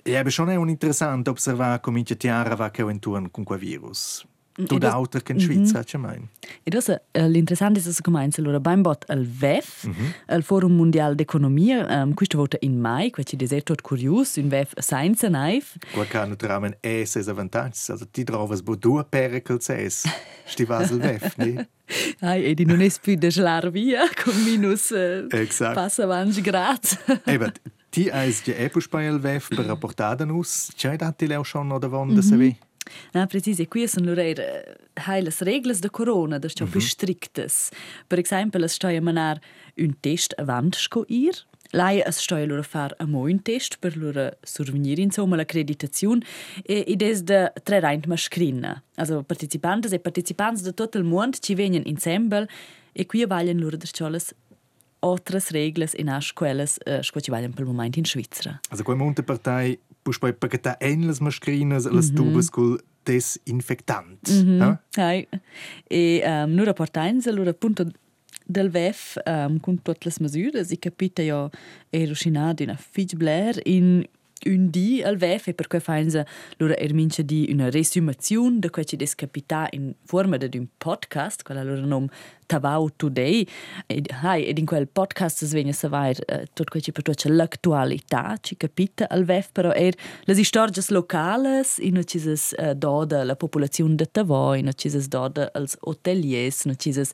Ja, 0.04 0.28
schon 0.30 0.50
è 0.50 0.56
un 0.56 0.70
interessante 0.70 1.30
osservare 1.30 1.80
come 1.80 2.02
c'è 2.04 2.18
tiara 2.18 2.56
va 2.56 2.72
che 2.72 2.82
intorno 2.82 3.30
con 3.30 3.44
quel 3.44 3.60
virus. 3.60 4.26
Tu 4.54 4.78
da 4.78 4.92
auto 4.92 5.18
che 5.20 5.32
in 5.32 5.40
Svizzera, 5.40 5.80
mm 5.80 5.82
-hmm. 5.82 5.86
c'è 5.86 5.98
mai? 5.98 6.18
E 6.18 6.64
adesso 6.66 6.92
uh, 6.92 7.28
l'interessante 7.28 7.80
è 7.80 7.84
che 7.84 8.02
comincia 8.02 8.42
allora 8.42 8.60
beim 8.60 8.82
bot 8.82 9.06
al 9.08 9.26
VEF, 9.26 9.88
mm 9.88 9.92
-hmm. 9.92 10.36
il 10.36 10.44
Forum 10.44 10.76
Mondiale 10.76 11.16
d'Economia, 11.16 12.04
um, 12.04 12.14
questo 12.14 12.38
vota 12.38 12.58
in 12.62 12.78
mai, 12.78 13.12
che 13.12 13.24
ci 13.24 13.38
dice 13.38 13.62
tutto 13.62 13.82
curioso, 13.82 14.42
un 14.42 14.50
VEF 14.50 14.74
science 14.80 15.28
naif. 15.30 15.78
Qua 15.94 16.06
che 16.06 16.26
naturalmente 16.26 16.80
è 16.82 17.06
ses 17.06 17.32
vantaggi, 17.32 17.92
also 17.92 18.08
ti 18.12 18.24
trovi 18.24 18.60
due 18.78 19.06
pericles 19.06 19.70
es, 19.70 20.04
sti 20.46 20.66
vas 20.66 20.92
al 20.92 21.00
VEF, 21.00 21.36
ne? 21.38 21.70
Ai, 22.20 22.44
e 22.44 22.54
di 22.54 22.66
non 22.66 22.82
è 22.82 22.90
più 23.02 23.16
da 23.16 23.30
slar 23.30 23.70
via, 23.70 24.02
con 24.22 24.34
minus 24.44 24.90
uh, 24.90 25.28
passa 25.74 26.04
avanti 26.04 26.42
grazie. 26.42 26.98
Eben, 27.26 27.52
Ti 27.92 28.08
eis 28.16 28.40
ja 28.48 28.54
epuspajel 28.56 29.20
vef 29.20 29.50
per 29.52 29.66
rapportaden 29.68 30.30
us, 30.32 30.72
c'è 30.76 30.96
dati 30.96 31.28
leo 31.28 31.44
schon 31.44 31.68
no 31.68 31.78
davon 31.78 32.14
da 32.16 32.22
se 32.22 32.38
vi? 32.38 32.56
Na, 33.14 33.26
precise, 33.26 33.68
qui 33.68 33.88
sono 33.88 34.14
loro 34.14 34.22
heiles 35.08 35.42
regles 35.42 35.80
de 35.80 35.90
corona, 35.90 36.40
das 36.40 36.54
-hmm. 36.54 36.70
più 36.70 36.80
striktes. 36.80 37.70
Per 38.08 38.20
esempio, 38.20 38.64
es 38.64 38.74
stoi 38.74 38.96
a 38.96 39.02
manar 39.02 39.40
un 39.78 39.96
test 40.00 40.34
avant 40.38 40.76
sco 40.76 41.04
ir, 41.08 41.46
Lei 41.74 42.02
es 42.06 42.18
stoi 42.18 42.46
loro 42.48 42.64
far 42.64 42.94
a 42.98 43.06
mo 43.06 43.22
un 43.22 43.42
test 43.42 43.78
per 43.80 43.96
loro 43.96 44.30
survenir 44.44 45.00
insomma 45.00 45.36
l'accreditazione 45.36 46.22
e 46.66 46.84
ed 46.88 47.02
es 47.02 47.24
de 47.24 47.52
tre 47.64 47.80
reint 47.80 48.08
mascrina. 48.08 48.84
Also 48.96 49.24
partecipantes 49.24 49.92
e 49.94 50.00
partecipantes 50.00 50.64
de 50.64 50.74
tot 50.74 50.96
il 50.96 51.04
mondo 51.04 51.38
ci 51.40 51.56
venien 51.56 51.84
insieme 51.86 52.48
e 52.92 53.06
qui 53.06 53.26
vaglian 53.26 53.60
loro 53.60 53.78
der 53.78 53.90
cholas 53.92 54.34
outras 55.02 55.50
regras 55.50 55.94
e 55.98 56.04
nas 56.04 56.26
escolas 56.26 56.78
uh, 56.88 57.12
que 57.12 57.22
trabalham 57.22 57.52
pelo 57.52 57.74
momento 57.74 58.00
em 58.00 58.06
Suíça. 58.06 58.60
Also 58.70 58.84
com 58.84 58.92
a 58.92 58.96
monte 58.96 59.22
partei 59.22 59.80
pus 60.04 60.18
poi 60.18 60.34
paquetar 60.34 60.78
elas 60.80 61.20
mascrinas 61.20 61.86
las 61.86 62.10
mm 62.10 62.14
-hmm. 62.14 62.16
tubas 62.16 62.50
col 62.50 62.78
desinfectant. 63.06 64.20
Mm 64.30 64.60
-hmm. 64.60 64.80
eh? 64.98 65.28
E 65.90 66.24
um, 66.26 66.56
nur 66.56 66.74
portains 66.74 67.28
allora 67.28 67.52
appunto 67.52 67.86
del 68.46 68.70
VEF 68.70 69.18
um, 69.26 69.60
con 69.60 69.82
tutte 69.82 70.10
le 70.10 70.16
misure 70.20 70.66
e 70.70 70.78
capite 70.78 71.24
io 71.24 71.50
ero 71.90 72.14
scinado 72.14 72.64
in 72.64 72.70
a 72.70 72.76
fig 72.76 73.16
blair 73.16 73.60
in 73.66 74.06
un 74.46 74.70
di 74.70 75.02
al 75.04 75.18
VEF 75.18 75.48
e 75.48 75.54
per 75.54 75.68
cui 75.68 75.80
fanno 75.80 76.24
loro 76.58 76.76
ermincia 76.76 77.22
di 77.22 77.50
una 77.52 77.70
resumazione 77.70 78.60
di 78.60 78.70
quel 78.70 78.86
che 78.86 78.98
des 78.98 79.16
capita 79.16 79.68
in 79.72 79.94
forma 80.04 80.38
di 80.38 80.58
un 80.58 80.68
podcast, 80.78 81.44
quella 81.44 81.64
loro 81.64 81.86
nome 81.86 82.08
Tavau 82.52 82.90
Today. 82.96 83.48
E, 83.88 84.04
hai, 84.22 84.46
ed 84.46 84.58
in 84.58 84.66
quel 84.66 84.88
podcast 84.88 85.46
svegna 85.46 85.72
savoir 85.72 86.18
uh, 86.28 86.44
tot 86.54 86.70
quel 86.70 86.84
che 86.84 86.92
per 86.92 87.04
l'attualità, 87.32 88.38
ci 88.42 88.58
capita 88.58 89.08
al 89.08 89.24
VEF, 89.24 89.52
però 89.52 89.72
er 89.72 89.96
le 90.26 90.44
storie 90.44 90.84
locali, 90.90 91.62
in 91.80 91.94
no 91.94 92.04
cis 92.04 92.54
uh, 92.58 92.74
doda 92.74 93.24
la 93.24 93.36
popolazione 93.36 93.96
de 93.96 94.06
Tavò, 94.12 94.56
in 94.56 94.66
no 94.66 94.74
cis 94.74 95.08
doda 95.08 95.50
als 95.54 95.78
hoteliers, 95.80 96.66
no 96.66 96.74
cis 96.76 97.12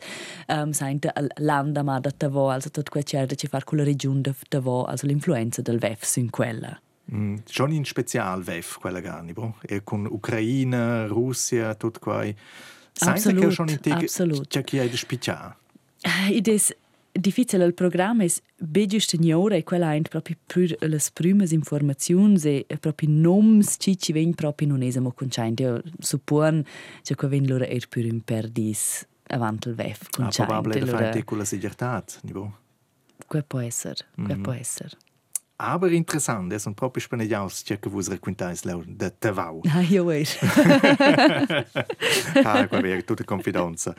um, 0.48 0.72
sainte 0.72 1.12
al 1.14 1.30
landama 1.38 2.00
de 2.00 2.12
Tavò, 2.18 2.50
also 2.50 2.70
tot 2.70 2.90
quel 2.90 3.04
che 3.04 3.36
ci 3.36 3.48
far 3.48 3.64
con 3.64 3.78
la 3.78 3.84
regione 3.84 4.22
de 4.22 4.34
Tavò, 4.50 4.86
also 4.86 5.06
l'influenza 5.06 5.62
del 5.62 5.78
VEF 5.78 6.04
su 6.04 6.26
quella. 6.30 6.80
Mm, 7.14 7.38
schon 7.46 7.72
in 7.72 7.86
special 7.86 8.44
VEF 8.44 8.80
quella 8.80 9.00
gani, 9.00 9.34
bro. 9.34 9.56
E 9.62 9.84
con 9.84 10.06
Ucraina, 10.06 11.08
Russia, 11.08 11.74
tutto 11.76 12.00
qua. 12.00 12.26
Absolut, 13.00 13.46
che 13.46 13.52
schon 13.52 13.70
in 13.70 13.80
teg. 13.80 14.48
C'è 14.48 14.64
chi 14.64 14.78
è 14.78 14.90
di 14.90 14.98
spiccia. 14.98 15.56
Id 16.30 16.48
es 16.48 16.76
difficile 17.12 17.66
il 17.66 17.74
programma 17.74 18.24
es 18.24 18.42
begiu 18.58 19.00
steniora 19.00 19.56
e 19.56 19.64
quella 19.64 19.96
ent 19.96 20.10
proprio 20.10 20.38
pur 20.46 20.76
las 20.88 21.10
primas 21.12 21.52
informaziuns 21.52 22.46
e 22.46 22.66
proprio 22.80 23.10
noms 23.10 23.78
ci 23.80 23.98
ci 23.98 24.14
ven 24.14 24.34
proprio 24.34 24.68
non 24.68 24.82
esamo 24.82 25.12
conscienti. 25.12 25.64
Io 25.64 25.82
suppon 26.00 26.64
che 27.02 27.16
qua 27.16 27.28
ven 27.28 27.48
loro 27.48 27.66
er 27.66 27.88
pur 27.88 28.06
un 28.06 28.22
perdis 28.22 29.06
avant 29.28 29.66
il 29.66 29.76
VEF 29.76 30.10
conscienti. 30.10 30.42
Ah, 30.42 30.46
probabile 30.62 30.86
da 30.86 30.98
fare 30.98 31.24
con 31.24 31.38
la 31.38 31.46
sicurtat, 31.46 32.20
nibo. 32.24 32.60
Que 33.28 33.44
può 33.44 33.60
essere, 33.60 34.06
que 34.16 34.36
mm 34.36 34.44
può 34.44 34.54
essere. 34.54 34.96
Aber 35.60 35.92
interessant, 35.92 36.54
es 36.54 36.68
un 36.68 36.74
proprio 36.74 37.02
spanegiaus 37.02 37.64
che 37.64 37.80
che 37.80 37.90
vos 37.90 38.10
raccontais 38.10 38.64
leu 38.64 38.84
de 38.86 39.12
Tavau. 39.20 39.62
Ah, 39.74 39.82
io 39.82 40.06
veis. 40.06 40.38
ah, 42.44 42.68
qua 42.68 42.82
vero, 42.82 43.04
tutta 43.04 43.24
confidenza. 43.24 43.96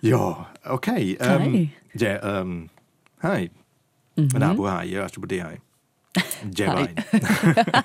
Ja, 0.00 0.50
ok. 0.64 1.16
Um, 1.20 1.70
ja, 1.92 2.40
um, 2.40 2.68
hai. 3.16 3.50
Mm 4.14 4.26
-hmm. 4.26 4.38
Na, 4.38 4.54
bu 4.54 4.66
hai, 4.66 4.90
ja, 4.90 5.08
sto 5.08 5.20
bude 5.20 5.42
hai. 5.42 5.60
Ja, 6.54 6.72
vai. 6.72 6.94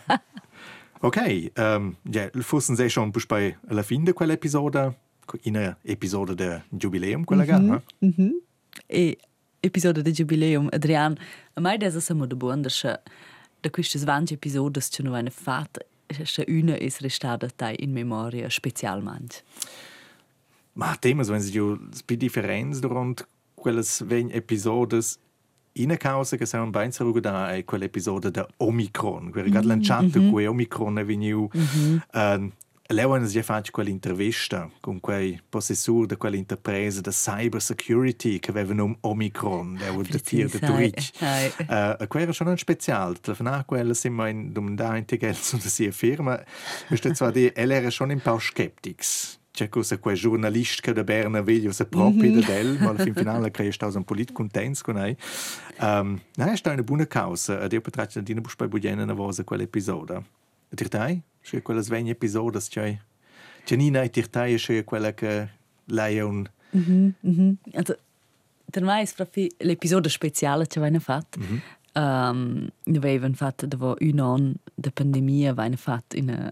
ok, 1.07 1.17
um, 1.57 1.95
ja, 2.11 2.29
fossen 2.41 2.75
sei 2.75 2.89
schon 2.89 3.11
bus 3.11 3.25
bei 3.25 3.57
la 3.69 3.83
fin 3.83 4.03
de 4.03 4.13
quell'episodio, 4.13 4.95
in 5.41 5.57
a 5.57 5.77
episodio 5.83 6.35
de 6.35 6.61
jubileum 6.69 7.23
quella 7.23 7.43
mm 7.43 7.49
-hmm. 7.49 7.69
ga, 7.69 7.81
mm 7.99 8.13
-hmm. 8.17 8.31
E 8.87 9.17
episodio 9.63 10.03
de 10.03 10.11
jubileum, 10.11 10.69
Adrian, 10.71 11.17
a 11.55 11.61
mai 11.61 11.77
desa 11.77 12.01
samo 12.01 12.25
de 12.25 12.35
buon, 12.35 12.61
da 12.61 13.69
quistes 13.69 14.03
vange 14.03 14.33
episodes 14.33 14.89
che 14.89 15.03
no 15.03 15.15
eine 15.15 15.29
fat, 15.29 15.85
che 16.07 16.45
una 16.47 16.75
is 16.75 16.99
restada 16.99 17.47
tai 17.55 17.75
in 17.79 17.91
memoria 17.91 18.49
specialmente. 18.49 19.43
Ma 20.73 20.95
temas, 20.95 21.29
wenn 21.29 21.41
sie 21.41 21.51
jo 21.51 21.79
spi 21.91 22.17
differenz 22.17 22.79
durant 22.79 23.25
quelles 23.55 24.03
ven 24.05 24.29
episodes 24.31 25.17
in 25.73 25.95
causa 25.97 26.35
che 26.37 26.45
sono 26.45 26.69
ben 26.69 26.91
saruga 26.91 27.19
da 27.19 27.53
è 27.53 27.63
quell'episodio 27.63 28.29
da 28.29 28.47
Omicron, 28.57 29.31
quel 29.31 29.49
mm 29.49 29.53
-hmm. 29.53 29.65
lanciato 29.65 30.19
mm 30.19 30.27
-hmm. 30.27 30.31
que 30.31 30.47
Omicron 30.47 30.97
è 30.97 31.05
venuto 31.05 31.57
mm 31.57 31.63
-hmm. 31.63 32.01
uh, 32.13 32.51
Leo 32.87 33.13
hanno 33.13 33.27
già 33.27 33.41
fatto 33.43 33.71
quell'intervista 33.71 34.69
con 34.81 34.99
quei 34.99 35.41
possessori 35.47 36.05
di 36.05 36.17
quell'interpresa 36.17 36.99
di 36.99 37.11
cyber 37.11 37.61
security 37.61 38.39
che 38.39 38.49
avevano 38.49 38.83
un 38.83 38.97
Omicron, 38.99 39.77
Leo 39.79 40.01
il 40.01 40.21
tir 40.21 40.49
di 40.49 40.59
Zurich. 40.61 41.11
Uh, 41.21 42.07
quello 42.07 42.25
era 42.25 42.33
schon 42.33 42.57
speciale, 42.57 43.15
telefonare 43.21 43.63
quella 43.65 43.93
siamo 43.93 44.27
in 44.27 44.51
domandare 44.51 45.05
che 45.05 45.33
su 45.33 45.55
di 45.55 45.69
sia 45.69 45.91
firma, 45.91 46.43
questo 46.87 47.13
zwar 47.13 47.31
di, 47.31 47.49
ella 47.55 47.75
era 47.75 47.89
schon 47.89 48.09
un 48.09 48.19
po' 48.19 48.37
skeptics. 48.37 49.39
C'è 49.49 49.69
cosa 49.69 49.97
quel 49.97 50.17
giornalista 50.17 50.81
che 50.81 50.93
da 50.93 51.05
Berna 51.05 51.41
veglio 51.41 51.71
se 51.71 51.85
proprio 51.85 52.29
mm 52.29 52.37
-hmm. 52.37 52.45
da 52.45 52.53
del, 52.53 52.77
ma 52.81 52.89
al 52.89 52.99
fin 52.99 53.13
finale 53.13 53.49
crei 53.51 53.71
sta 53.71 53.85
un 53.93 54.03
polit 54.03 54.33
contents 54.33 54.81
con 54.81 54.95
lei. 54.95 55.15
Um, 55.79 56.19
no, 56.35 56.45
è 56.45 56.57
stata 56.57 56.73
una 56.75 56.83
buona 56.83 57.07
causa, 57.07 57.61
ed 57.61 57.71
io 57.71 57.79
potrei 57.79 58.07
dire 58.21 58.41
che 58.41 58.67
buona 58.67 59.03
una 59.03 59.13
volta 59.13 59.43
quell'episodio. 59.45 60.25
Dirtai? 60.73 61.21
C'è 61.41 61.61
quella 61.61 61.81
sveglia 61.81 62.11
episodio, 62.11 62.59
c'è. 62.59 62.97
C'è 63.63 63.75
Nina 63.75 64.01
e 64.01 64.09
Dirtai, 64.09 64.55
c'è 64.55 64.83
quella 64.83 65.13
che 65.13 65.49
lei 65.85 66.17
è 66.17 66.21
un... 66.21 66.43
Mm 66.75 67.11
-hmm. 67.23 67.53
Also, 67.73 67.97
per 68.69 68.83
me 68.83 69.01
è 69.01 69.09
proprio 69.15 69.47
l'episodio 69.57 70.09
speciale 70.09 70.65
che 70.65 70.79
abbiamo 70.79 70.99
fatto. 70.99 71.39
-hmm. 71.39 71.59
um, 71.93 72.67
avevano 72.95 73.33
fatto 73.35 73.67
dopo 73.67 73.95
un 73.99 74.19
anno 74.19 74.53
di 74.73 74.91
pandemia, 74.91 75.51
abbiamo 75.51 75.75
fatto 75.75 76.17
una 76.17 76.51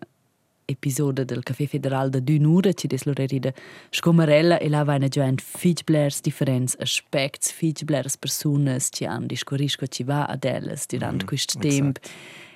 episodio 0.72 1.26
del 1.26 1.44
Café 1.44 1.68
Federal 1.68 2.10
da 2.10 2.20
d'un'ora, 2.20 2.74
ci 2.74 2.88
des 2.88 3.04
loreri 3.04 3.40
da 3.40 3.54
scomarella 3.90 4.58
e 4.58 4.70
là 4.70 4.84
vaina 4.84 5.08
già 5.08 5.32
fig 5.38 5.84
blers 5.84 6.22
differents 6.22 6.76
aspects, 6.80 7.52
fig 7.52 7.84
blers 7.84 8.18
personas 8.18 8.90
ci 8.92 9.06
han 9.06 9.28
discorrisco 9.28 9.88
ci 9.88 10.04
va 10.04 10.26
ad 10.26 10.44
elles 10.44 10.86
durant 10.88 11.24
mm, 11.24 11.28
quest 11.28 11.60
temp. 11.60 12.00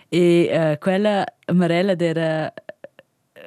E 0.10 0.50
uh, 0.52 0.78
quella 0.80 1.26
Marella 1.54 1.96
era 1.98 2.54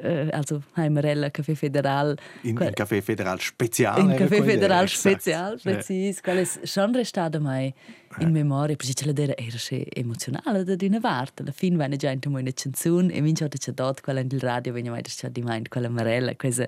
äh, 0.02 0.28
also 0.32 0.62
Heimarella 0.74 1.30
Café 1.30 1.54
Federal. 1.54 2.16
In, 2.42 2.56
in 2.60 2.72
Café 2.74 3.02
Federal 3.02 3.40
Spezial. 3.40 3.98
In 3.98 4.16
Café 4.16 4.42
Federal 4.42 4.88
Spezial, 4.88 5.58
precis. 5.62 6.20
Qual 6.20 6.36
è 6.36 6.44
schon 6.44 6.92
restata 6.92 7.38
mai 7.38 7.72
in 8.20 8.30
memoria, 8.30 8.74
perché 8.76 8.94
ce 8.94 9.12
l'era 9.12 9.34
era 9.36 9.56
emozionale 9.92 10.64
da 10.64 10.76
una 10.80 11.00
parte. 11.00 11.42
Alla 11.42 11.52
fine 11.52 11.76
venne 11.76 11.96
già 11.96 12.10
in 12.10 12.20
una 12.26 12.42
canzone 12.52 13.12
e 13.12 13.20
minchia 13.20 13.48
c'è 13.48 13.72
dato 13.72 14.02
quella 14.02 14.22
nel 14.22 14.40
radio, 14.40 14.72
venne 14.72 14.90
mai 14.90 15.02
c'è 15.02 15.28
di 15.30 15.42
mai 15.42 15.62
quella 15.68 15.88
Marella, 15.88 16.34
questa 16.36 16.66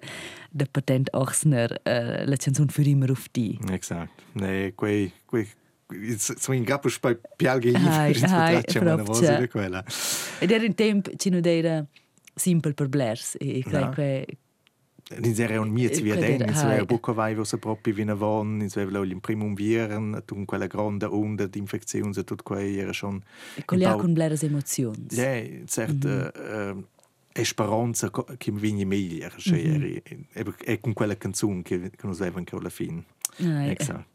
da 0.50 0.66
Patent 0.70 1.08
Ochsner, 1.12 1.80
uh, 1.84 2.28
la 2.28 2.36
canzone 2.36 2.68
für 2.70 2.86
immer 2.86 3.10
auf 3.10 3.28
die. 3.32 3.58
Esatto. 3.70 4.22
Nee, 4.32 4.74
quei, 4.74 5.12
quei 5.26 5.48
so 6.16 6.52
in 6.52 6.64
capo 6.64 6.88
spai 6.88 7.16
pialghe 7.36 7.70
i 7.70 7.72
per 7.72 8.82
una 8.82 9.02
voce 9.02 9.38
di 9.38 9.48
quella. 9.48 9.84
Ed 10.38 10.50
era 10.50 10.64
in 10.64 10.74
tempo 10.74 11.10
ci 11.16 11.30
non 11.30 11.44
era 11.44 11.84
simpel 12.34 12.74
per 12.74 12.88
blers 12.88 13.36
e 13.38 13.62
credo 13.62 13.90
che 13.90 14.26
Din 15.18 15.34
era 15.40 15.60
un 15.60 15.70
miez 15.70 16.00
via 16.00 16.14
den, 16.14 16.40
in 16.40 16.54
svea 16.54 16.84
buca 16.84 17.12
vai 17.12 17.34
vo 17.34 17.42
se 17.42 17.58
propi 17.58 17.90
vina 17.90 18.14
von, 18.14 18.60
in 18.60 18.70
svea 18.70 18.84
il 18.84 19.20
primum 19.20 19.54
viren, 19.54 20.22
tun 20.24 20.44
quella 20.44 20.68
grande 20.68 21.06
onda 21.06 21.46
di 21.46 21.58
infeczioni 21.58 22.12
e 22.16 22.22
tutto 22.22 22.44
quei 22.44 22.78
era 22.78 22.92
schon 22.92 23.20
Colia 23.64 23.96
con 23.96 24.12
bleres 24.12 24.44
emozioni. 24.44 25.06
Ja, 25.10 25.42
cert 25.66 26.06
mm 26.06 26.78
uh, 26.78 26.86
esperanza 27.32 28.10
che 28.36 28.50
mi 28.50 28.60
vigni 28.60 28.84
meglio, 28.84 29.30
cioè 29.36 29.62
mm 29.62 29.82
-hmm. 29.82 30.54
e 30.64 30.80
con 30.80 30.92
quella 30.92 31.16
canzone 31.16 31.62
che 31.62 31.90
che 31.90 32.06
nos 32.06 32.20
avevan 32.20 32.44
che 32.44 32.56
alla 32.56 32.70
fin. 32.70 33.04
Esatto. 33.36 34.09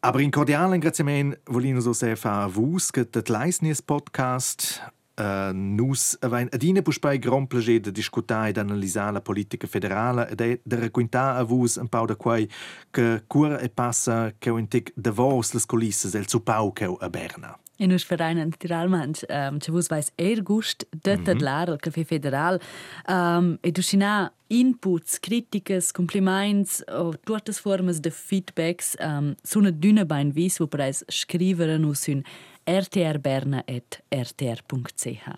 Aber 0.00 0.20
in 0.20 0.30
cordialen 0.30 0.72
ringraziamento 0.72 1.38
volino 1.46 1.80
so 1.80 1.92
sehr 1.92 2.16
fa 2.16 2.48
vus 2.48 2.90
che 2.90 3.04
det 3.04 3.28
Leisnies 3.28 3.82
podcast 3.82 4.80
Uh, 5.20 5.52
nus 5.52 6.16
avein 6.22 6.48
adina 6.50 6.80
puspei 6.80 7.18
gran 7.18 7.46
plager 7.46 7.80
de 7.80 7.92
discutar 7.92 8.48
ed 8.48 8.56
analisar 8.56 9.12
la 9.12 9.20
politica 9.20 9.66
federale 9.66 10.26
ed 10.30 10.60
de 10.64 10.76
raccontar 10.76 11.36
a 11.36 11.44
vus 11.44 11.76
un 11.76 11.88
pau 11.88 12.06
da 12.06 12.16
quai 12.16 12.48
che 12.90 13.24
cura 13.26 13.58
e 13.58 13.68
passa 13.68 14.32
che 14.38 14.50
un 14.50 14.66
tic 14.68 14.92
de 14.96 15.10
vos 15.10 15.52
las 15.52 15.66
colisses 15.66 16.14
el 16.14 16.26
supau 16.26 16.72
che 16.72 16.86
a 16.86 17.08
Berna. 17.10 17.58
In 17.80 17.88
nus 17.88 18.04
verein 18.04 18.36
naturalment, 18.36 19.24
um, 19.28 19.58
che 19.58 19.72
vus 19.72 19.88
vais 19.88 20.10
er 20.14 20.42
gust 20.42 20.86
de 20.90 21.16
mm 21.16 21.24
-hmm. 21.24 21.40
lar 21.40 21.68
al 21.68 21.80
café 21.80 22.04
federal 22.04 22.60
um, 23.08 23.58
e 23.60 23.70
du 23.70 23.82
sina 23.82 24.32
inputs, 24.46 25.20
criticas, 25.20 25.90
compliments 25.90 26.82
o 26.86 27.12
tutte 27.24 27.52
formas 27.52 28.00
de 28.00 28.10
feedbacks 28.10 28.94
um, 28.98 29.34
sono 29.42 29.70
d'una 29.70 30.04
bain 30.04 30.32
vis 30.32 30.58
wo 30.58 30.66
preis 30.66 31.02
scrivere 31.06 31.78
nus 31.78 32.06
un 32.06 32.24
rtrberna.rtr.ch. 32.64 35.28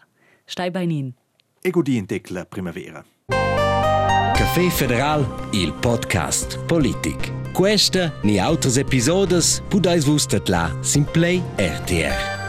Stai 0.44 0.70
bei 0.70 0.90
in. 0.90 1.14
E 1.61 1.70
godi 1.70 1.96
in 1.96 2.06
la 2.28 2.44
primavera. 2.44 3.04
Café 4.32 4.70
Federal, 4.70 5.49
il 5.52 5.72
podcast 5.72 6.58
politic. 6.66 7.41
Questa 7.52 8.12
ni 8.25 8.40
autres 8.40 8.78
episodes 8.78 9.62
pudais 9.68 10.04
vus 10.04 10.26
la 10.49 10.71
Simplay 10.82 11.42
RTR. 11.59 12.41